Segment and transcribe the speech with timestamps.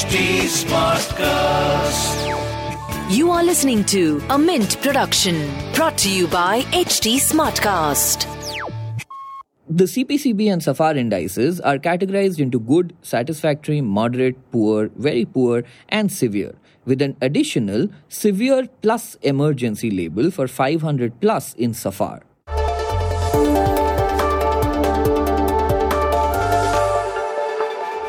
[0.00, 2.16] HT Smartcast.
[3.14, 8.24] You are listening to a Mint production brought to you by HT Smartcast.
[9.68, 16.10] The CPCB and SAFAR indices are categorized into good, satisfactory, moderate, poor, very poor, and
[16.10, 16.54] severe,
[16.86, 22.22] with an additional severe plus emergency label for 500 plus in SAFAR.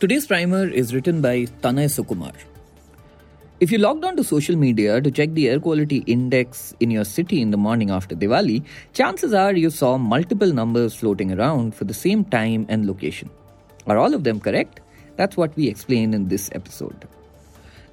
[0.00, 2.34] Today's primer is written by Tanay Sukumar.
[3.60, 7.04] If you logged on to social media to check the air quality index in your
[7.04, 11.84] city in the morning after Diwali, chances are you saw multiple numbers floating around for
[11.84, 13.30] the same time and location.
[13.86, 14.80] Are all of them correct?
[15.14, 17.06] That's what we explain in this episode.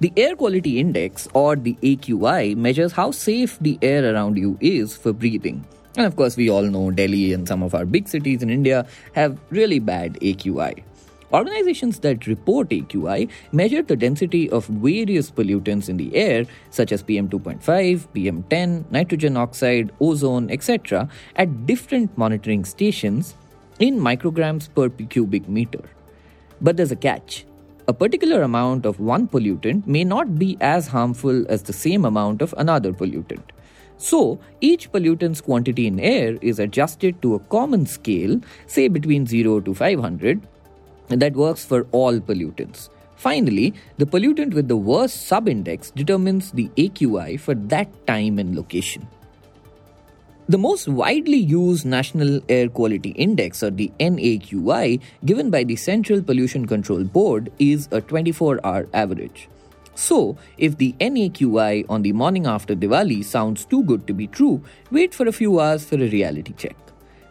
[0.00, 4.96] The air quality index, or the AQI, measures how safe the air around you is
[4.96, 5.64] for breathing.
[5.96, 8.86] And of course, we all know Delhi and some of our big cities in India
[9.14, 10.82] have really bad AQI.
[11.32, 17.02] Organizations that report AQI measure the density of various pollutants in the air, such as
[17.02, 23.34] PM2.5, PM10, nitrogen oxide, ozone, etc., at different monitoring stations
[23.78, 25.82] in micrograms per cubic meter.
[26.60, 27.46] But there's a catch.
[27.88, 32.42] A particular amount of one pollutant may not be as harmful as the same amount
[32.42, 33.42] of another pollutant.
[33.96, 39.60] So, each pollutant's quantity in air is adjusted to a common scale, say between 0
[39.60, 40.46] to 500,
[41.20, 42.88] that works for all pollutants.
[43.16, 49.06] Finally, the pollutant with the worst subindex determines the AQI for that time and location.
[50.48, 56.20] The most widely used National Air Quality Index, or the NAQI, given by the Central
[56.20, 59.48] Pollution Control Board, is a 24 hour average.
[59.94, 64.62] So, if the NAQI on the morning after Diwali sounds too good to be true,
[64.90, 66.76] wait for a few hours for a reality check.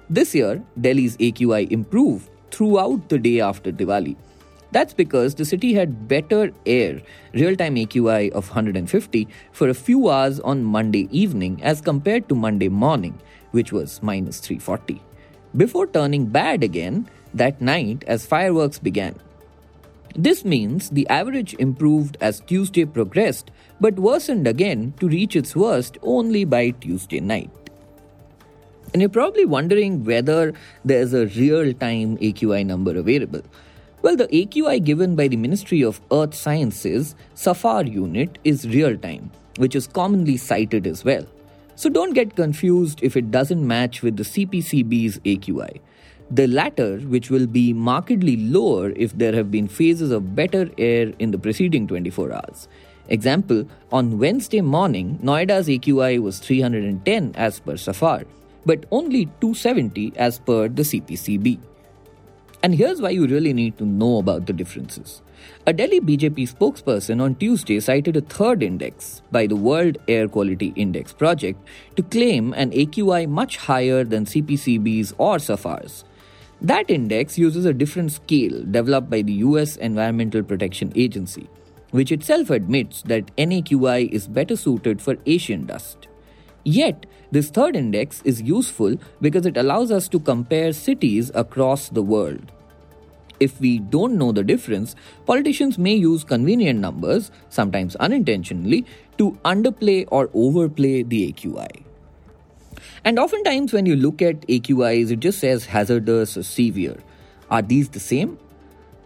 [0.09, 4.15] This year, Delhi's AQI improved throughout the day after Diwali.
[4.71, 7.01] That's because the city had better air,
[7.33, 12.35] real time AQI of 150, for a few hours on Monday evening as compared to
[12.35, 13.19] Monday morning,
[13.51, 15.01] which was minus 340,
[15.57, 19.15] before turning bad again that night as fireworks began.
[20.15, 25.97] This means the average improved as Tuesday progressed, but worsened again to reach its worst
[26.01, 27.60] only by Tuesday night.
[28.93, 30.53] And you're probably wondering whether
[30.83, 33.41] there's a real time AQI number available.
[34.01, 39.31] Well, the AQI given by the Ministry of Earth Sciences, SAFAR unit, is real time,
[39.57, 41.25] which is commonly cited as well.
[41.75, 45.79] So don't get confused if it doesn't match with the CPCB's AQI.
[46.29, 51.13] The latter, which will be markedly lower if there have been phases of better air
[51.19, 52.67] in the preceding 24 hours.
[53.07, 58.25] Example, on Wednesday morning, Noida's AQI was 310 as per SAFAR,
[58.65, 61.59] but only 270 as per the CPCB.
[62.63, 65.23] And here's why you really need to know about the differences.
[65.65, 70.71] A Delhi BJP spokesperson on Tuesday cited a third index by the World Air Quality
[70.75, 71.59] Index project
[71.95, 76.03] to claim an AQI much higher than CPCB's or SAFAR's.
[76.61, 81.49] That index uses a different scale developed by the US Environmental Protection Agency,
[81.89, 86.07] which itself admits that NAQI is better suited for Asian dust.
[86.63, 92.03] Yet, this third index is useful because it allows us to compare cities across the
[92.03, 92.51] world.
[93.39, 94.95] If we don't know the difference,
[95.25, 98.85] politicians may use convenient numbers, sometimes unintentionally,
[99.17, 101.83] to underplay or overplay the AQI.
[103.03, 106.97] And oftentimes, when you look at AQIs, it just says hazardous or severe.
[107.49, 108.37] Are these the same?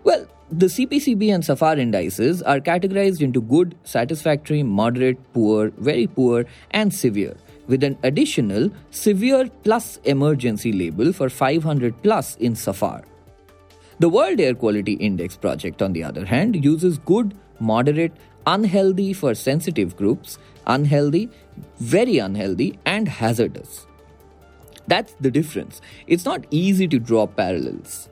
[0.03, 6.45] Well, the CPCB and SAFAR indices are categorized into good, satisfactory, moderate, poor, very poor,
[6.71, 7.35] and severe
[7.67, 13.03] with an additional severe plus emergency label for 500 plus in SAFAR.
[13.99, 18.11] The World Air Quality Index project, on the other hand, uses good, moderate,
[18.45, 21.29] unhealthy for sensitive groups, unhealthy,
[21.77, 23.87] very unhealthy, and hazardous.
[24.87, 25.81] That's the difference.
[26.07, 28.09] It's not easy to draw parallels.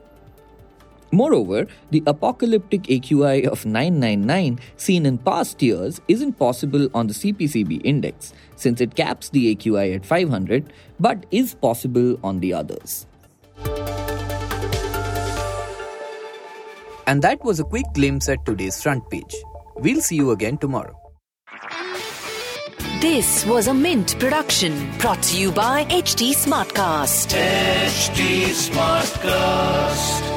[1.14, 7.82] Moreover, the apocalyptic AQI of 999 seen in past years isn't possible on the CPCB
[7.84, 13.06] index since it caps the AQI at 500 but is possible on the others.
[17.06, 19.36] And that was a quick glimpse at today's front page.
[19.76, 20.98] We'll see you again tomorrow.
[23.00, 27.36] This was a Mint production brought to you by HT Smartcast.
[27.36, 30.33] HT Smartcast.